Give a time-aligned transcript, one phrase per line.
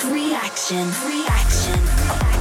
[0.00, 2.39] Progressive reaction, reaction.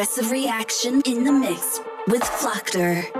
[0.00, 3.19] Progressive reaction in the mix with Floctor.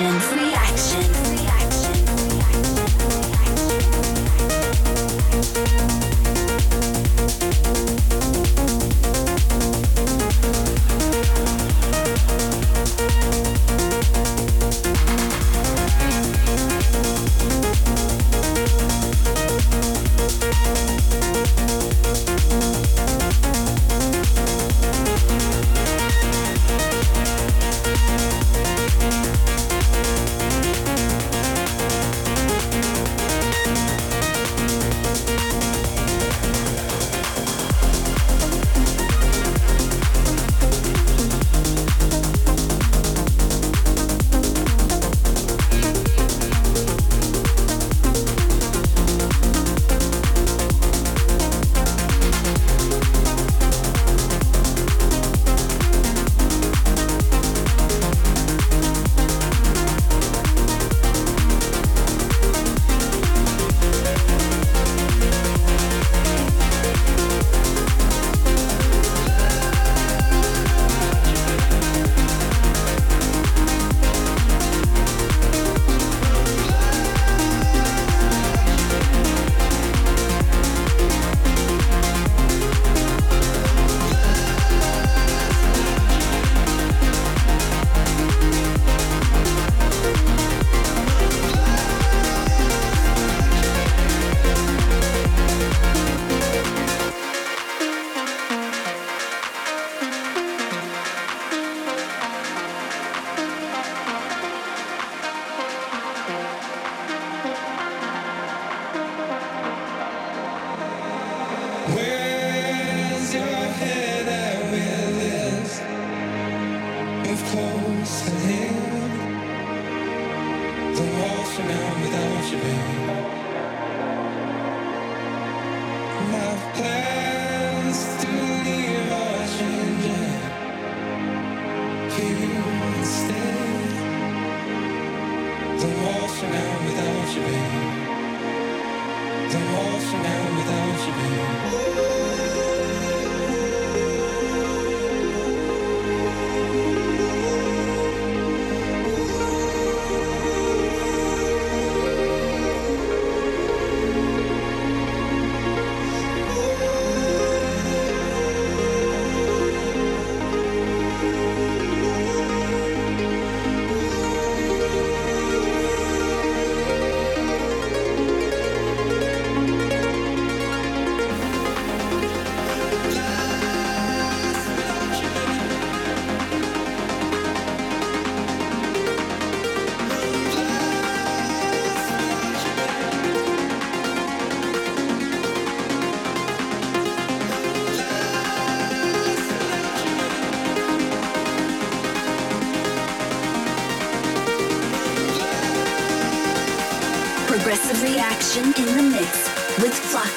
[0.00, 0.43] Reaction,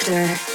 [0.08, 0.47] Floctor.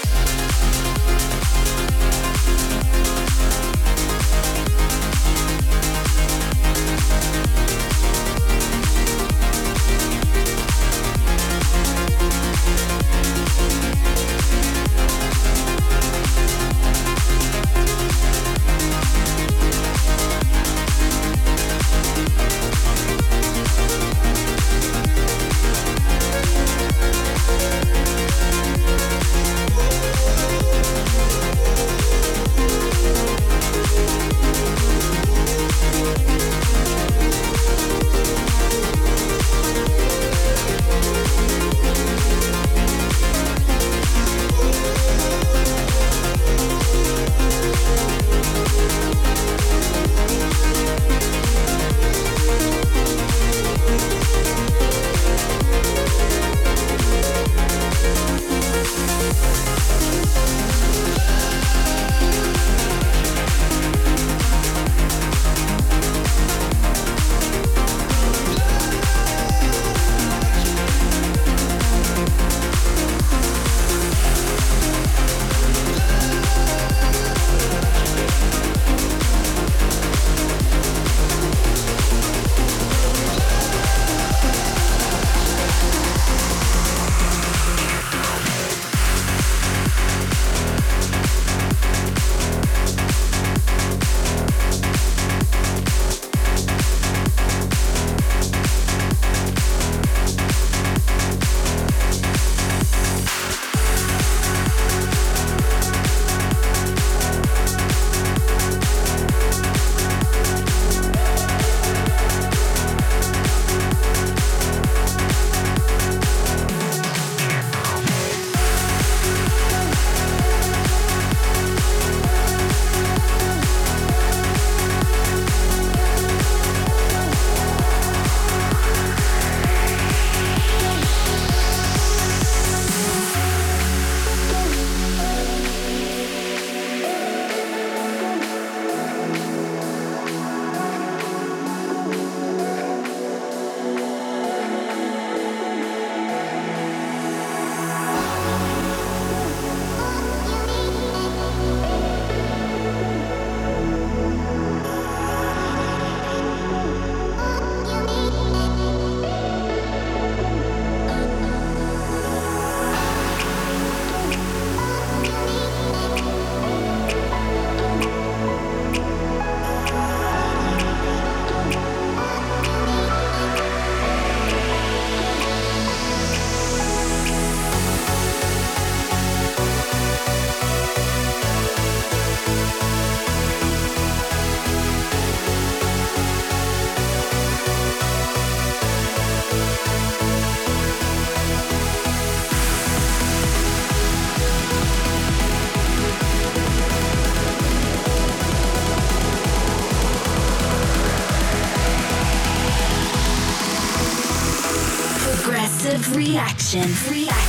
[206.74, 207.12] Reaction.
[207.12, 207.41] Reaction.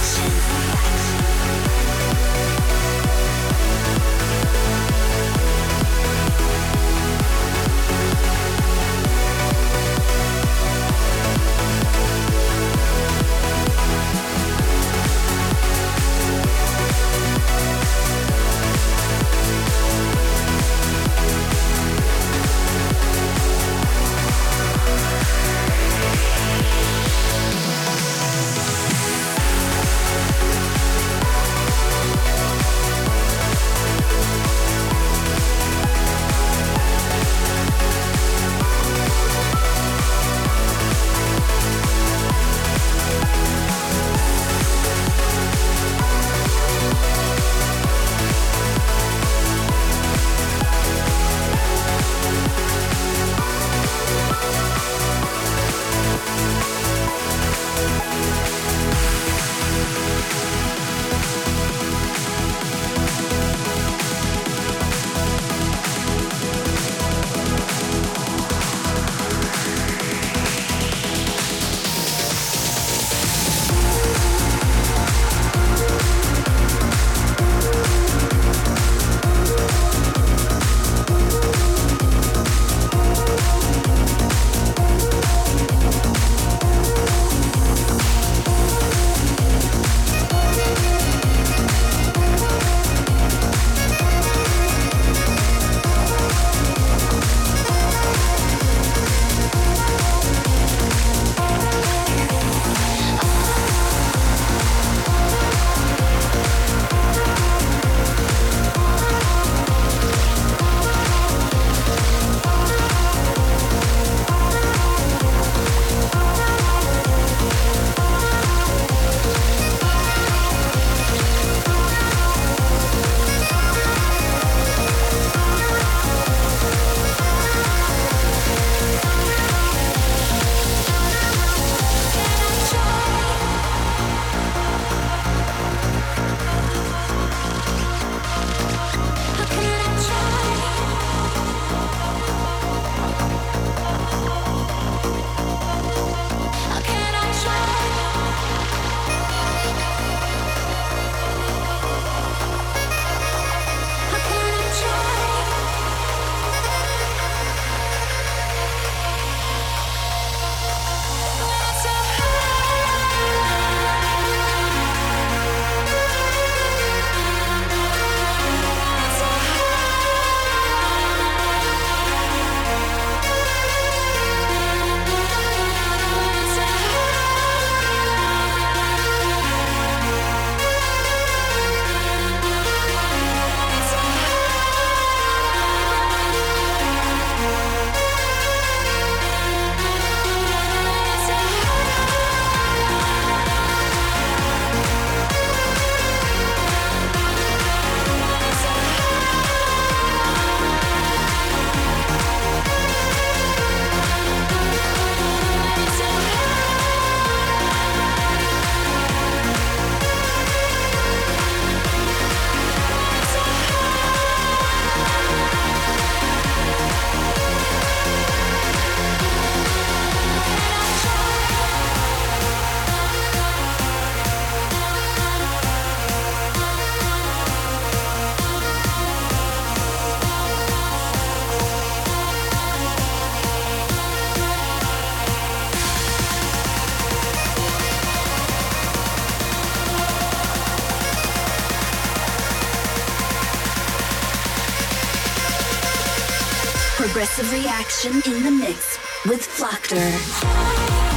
[247.94, 251.13] Reaction in the mix with Floctor.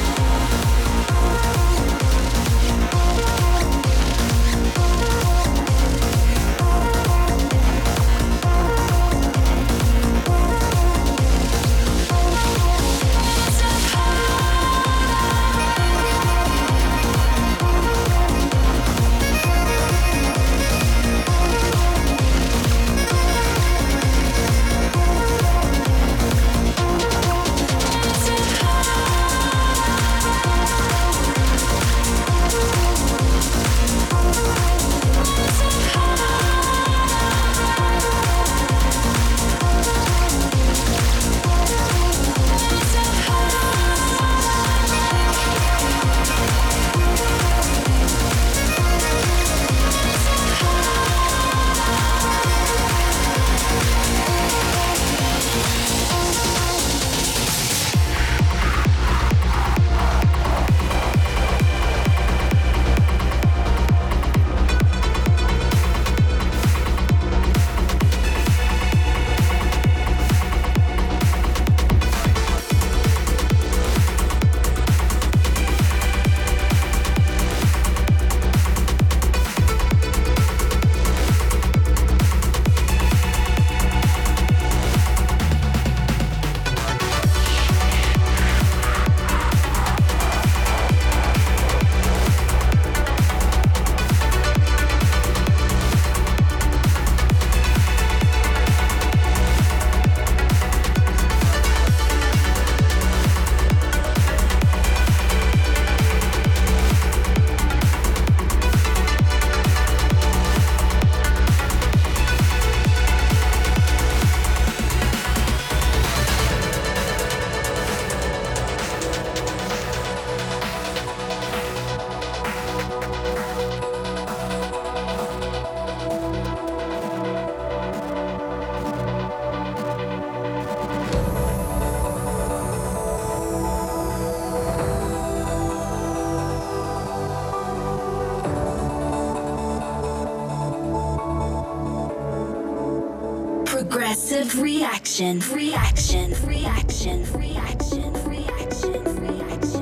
[144.54, 149.75] Reaction, reaction, reaction, reaction, reaction, reaction.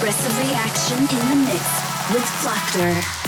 [0.00, 1.60] Progressive reaction in the mix
[2.10, 3.19] with Floctor.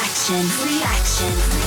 [0.00, 1.59] Reaction, reaction.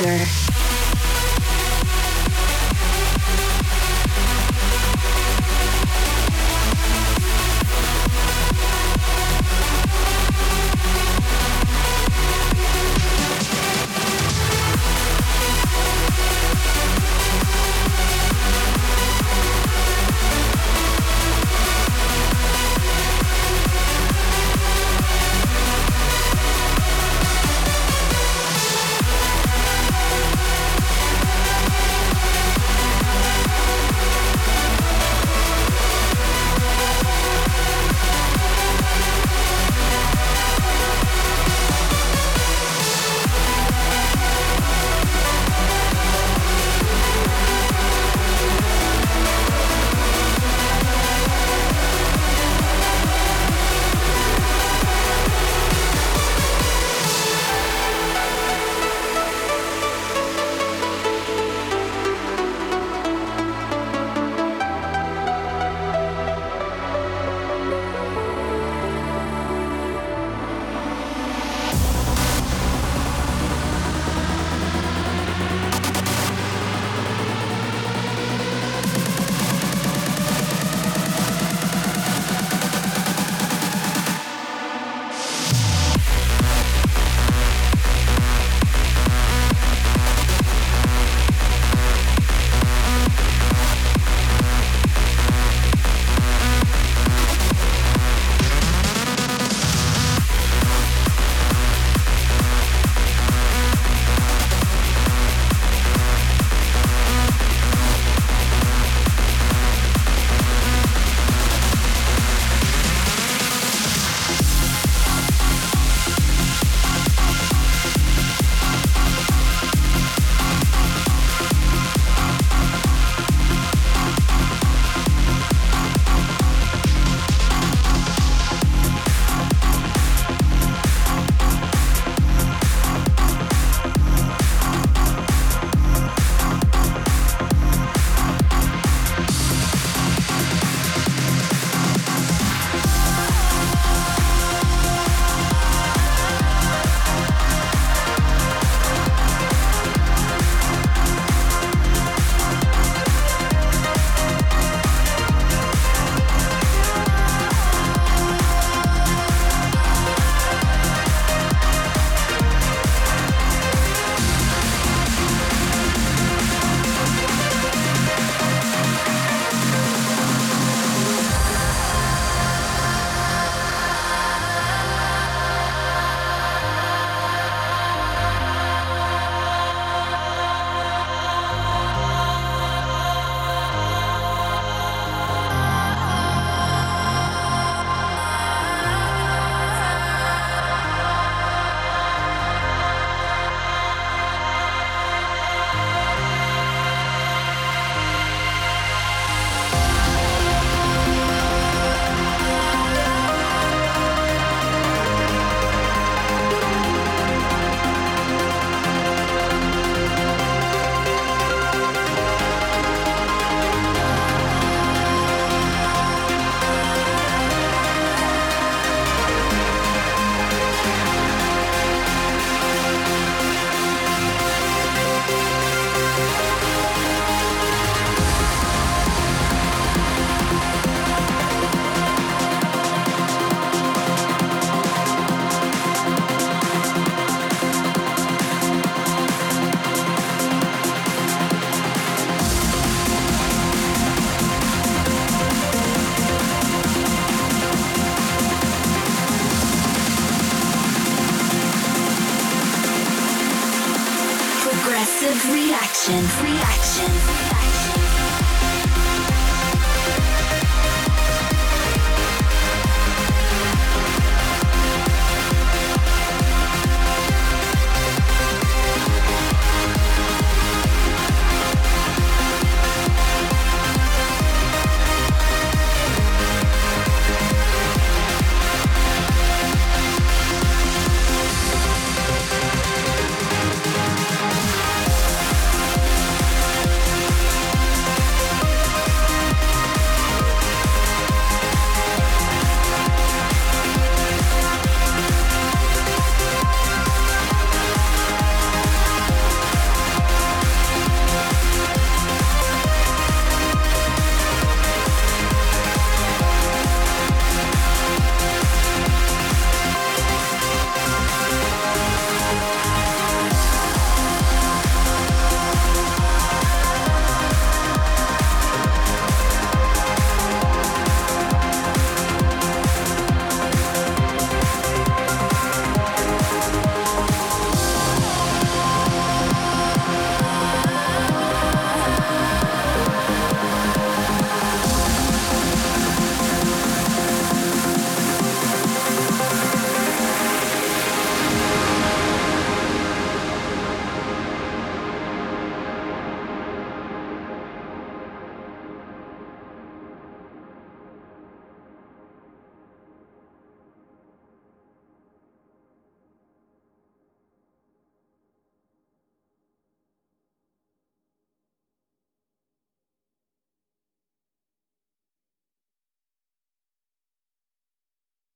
[0.00, 0.49] Reaction